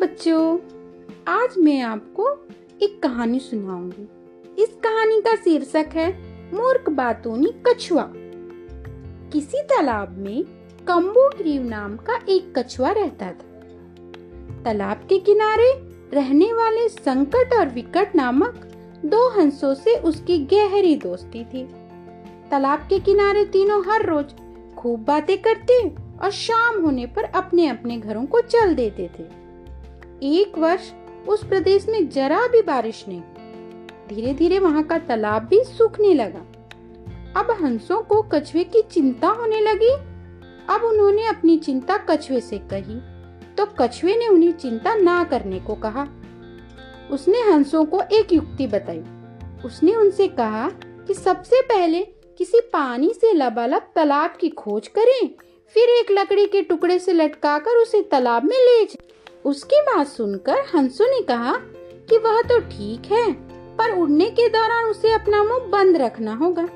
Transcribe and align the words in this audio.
बच्चों, 0.00 0.58
आज 1.28 1.54
मैं 1.58 1.80
आपको 1.80 2.28
एक 2.82 3.02
कहानी 3.02 3.40
सुनाऊँगी। 3.40 4.08
इस 4.62 4.68
कहानी 4.68 5.20
का 5.20 5.34
शीर्षक 5.34 5.86
है, 5.92 6.18
मूर्ख 6.54 6.90
बातूनी 6.90 7.52
कछुआ। 7.66 8.12
किसी 9.32 9.62
तालाब 9.62 10.18
में 10.18 10.44
कम्बो 10.88 11.28
ग्रीव 11.38 11.62
नाम 11.62 11.96
का 11.96 12.18
एक 12.28 12.58
कछुआ 12.58 12.90
रहता 12.90 13.26
था। 13.26 13.62
तालाब 14.62 14.96
के 14.96 15.18
किनारे 15.18 15.72
रहने 16.12 16.52
वाले 16.52 16.88
संकट 16.88 17.54
और 17.54 17.68
विकट 17.68 18.16
नामक 18.16 18.54
दो 19.04 19.28
हंसों 19.28 19.74
से 19.74 19.96
उसकी 19.98 20.38
गहरी 20.38 20.96
दोस्ती 20.96 21.44
थी। 21.44 21.64
तालाब 22.50 22.78
के 22.78 23.00
किनारे 23.00 23.44
तीनों 23.44 23.82
हर 23.86 24.06
रोज 24.06 24.26
खूब 24.76 25.04
बातें 25.04 25.42
करते 25.42 25.88
और 26.22 26.30
शाम 26.30 26.82
होने 26.82 27.06
पर 27.06 27.24
अपने 27.24 27.68
अपने 27.68 27.96
घरों 27.96 28.26
को 28.26 28.40
चल 28.40 28.74
देते 28.74 29.10
थे। 29.18 29.49
एक 30.22 30.58
वर्ष 30.58 30.90
उस 31.28 31.44
प्रदेश 31.44 31.86
में 31.88 32.08
जरा 32.08 32.46
भी 32.46 32.60
बारिश 32.62 33.04
नहीं। 33.08 33.20
धीरे 34.08 34.32
धीरे 34.34 34.58
वहाँ 34.58 34.82
का 34.82 34.98
तालाब 34.98 35.44
भी 35.44 35.62
सूखने 35.64 36.12
लगा। 36.14 36.44
अब 37.36 37.50
हंसों 37.60 38.00
को 38.02 38.20
कछुए 38.24 38.64
की 38.64 38.82
चिंता 38.82 39.28
होने 39.30 39.60
लगी। 39.60 39.92
अब 40.68 40.84
उन्होंने 40.84 41.26
अपनी 41.26 41.56
चिंता 41.58 41.96
कछुए 42.10 42.40
से 42.40 42.58
कही 42.72 43.00
तो 43.56 43.66
कछुए 43.80 44.16
ने 44.16 44.28
उन्हें 44.28 44.52
चिंता 44.52 44.94
ना 44.94 45.22
करने 45.24 45.60
को 45.60 45.74
कहा। 45.74 46.06
उसने 47.10 47.40
हंसों 47.42 47.84
को 47.84 48.00
एक 48.12 48.32
युक्ति 48.32 48.66
बताई। 48.66 49.02
उसने 49.64 49.94
उनसे 49.94 50.26
कहा 50.28 50.68
कि 51.06 51.14
सबसे 51.14 51.60
पहले 51.62 52.02
किसी 52.38 52.60
पानी 52.72 53.12
से 53.14 53.32
लबालब 53.32 53.90
तालाब 53.94 54.36
की 54.40 54.48
खोज 54.48 54.88
करें, 54.88 55.28
फिर 55.74 55.88
एक 55.90 56.10
लकड़ी 56.10 56.46
के 56.46 56.62
टुकड़े 56.62 56.98
से 56.98 57.12
लटकाकर 57.12 57.76
उसे 57.76 58.02
तालाब 58.02 58.44
में 58.44 58.56
ले 58.56 58.84
जाए। 58.84 59.08
उसकी 59.44 59.80
बात 59.80 60.06
सुनकर 60.06 60.64
हंसू 60.74 61.04
ने 61.04 61.20
कहा 61.20 61.52
कि 62.10 62.18
वह 62.18 62.40
तो 62.42 62.58
ठीक 62.60 63.10
है, 63.12 63.32
पर 63.76 63.96
उड़ने 63.98 64.28
के 64.30 64.48
दौरान 64.48 64.84
उसे 64.84 65.12
अपना 65.12 65.42
मुँह 65.44 65.66
बंद 65.68 65.96
रखना 65.96 66.34
होगा। 66.34 66.68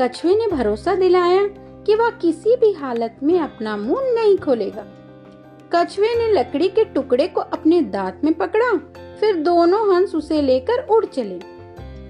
कछुए 0.00 0.34
ने 0.36 0.46
भरोसा 0.46 0.94
दिलाया 0.94 1.46
कि 1.86 1.94
वह 1.94 2.10
किसी 2.10 2.56
भी 2.56 2.72
हालत 2.72 3.16
में 3.22 3.38
अपना 3.40 3.76
मुँह 3.76 4.12
नहीं 4.14 4.36
खोलेगा। 4.38 4.84
कछुए 5.74 6.14
ने 6.14 6.28
लकड़ी 6.32 6.68
के 6.68 6.84
टुकड़े 6.84 7.26
को 7.26 7.40
अपने 7.40 7.80
दांत 7.82 8.20
में 8.24 8.32
पकड़ा, 8.34 8.70
फिर 9.20 9.36
दोनों 9.36 9.94
हंस 9.94 10.14
उसे 10.14 10.40
लेकर 10.42 10.86
उड़ 10.86 11.04
चले। 11.04 11.40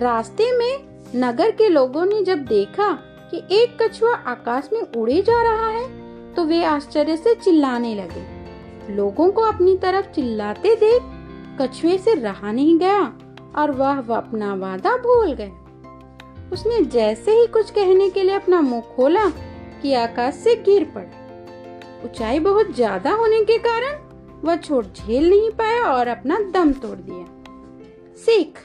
रास्ते 0.00 0.50
में 0.58 0.88
नगर 1.16 1.50
के 1.50 1.68
लोगों 1.68 2.04
ने 2.06 2.22
जब 2.24 2.44
देखा 2.46 2.90
कि 3.32 3.42
एक 3.52 3.82
कछुआ 3.82 4.14
आकाश 4.14 4.68
में 4.72 4.80
उड़े 4.80 5.20
जा 5.22 5.42
रहा 5.42 5.68
है 5.68 5.88
तो 6.34 6.44
वे 6.44 6.62
आश्चर्य 6.64 7.16
से 7.16 7.34
चिल्लाने 7.34 7.94
लगे। 7.94 8.39
लोगों 8.90 9.30
को 9.30 9.42
अपनी 9.42 9.76
तरफ़ 9.78 10.06
चिल्लाते 10.06 10.74
देख 10.76 11.02
कछुए 11.60 11.96
से 11.98 12.14
रहा 12.16 12.52
नहीं 12.52 12.78
गया 12.78 13.00
और 13.56 13.70
वह 13.70 13.98
अपना 14.16 14.54
वादा 14.56 14.96
भूल 14.98 15.32
गया। 15.34 16.50
उसने 16.52 16.80
जैसे 16.86 17.32
ही 17.32 17.46
कुछ 17.48 17.70
कहने 17.70 18.08
के 18.10 18.22
लिए 18.22 18.34
अपना 18.34 18.60
मुँह 18.60 18.80
खोला 18.96 19.28
कि 19.82 19.92
आकाश 19.96 20.34
से 20.34 20.54
गिर 20.62 20.84
पड़ा। 20.94 22.04
ऊंचाई 22.04 22.38
बहुत 22.40 22.74
ज़्यादा 22.74 23.12
होने 23.12 23.42
के 23.44 23.58
कारण 23.60 23.98
वह 24.44 24.56
छोट 24.58 24.86
झेल 24.96 25.28
नहीं 25.30 25.50
पाया 25.52 25.82
और 25.86 26.08
अपना 26.08 26.38
दम 26.52 26.72
तोड़ 26.74 26.96
दिया। 26.98 27.26
सीख, 28.16 28.58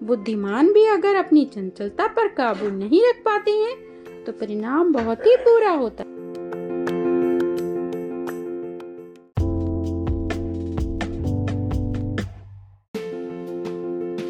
बुद्धिमान 0.00 0.72
भी 0.72 0.84
अगर 0.88 1.16
अपनी 1.16 1.44
चंचलता 1.44 2.06
पर 2.08 2.28
काबू 2.34 2.68
नहीं 2.70 3.02
रख 3.02 3.22
पाते 3.24 3.50
हैं 3.52 4.24
तो 4.24 4.32
परिणाम 4.32 4.92
बहुत 4.92 5.26
ही 5.26 5.36
बुरा 5.38 5.70
होता 5.72 6.02
है। 6.02 6.13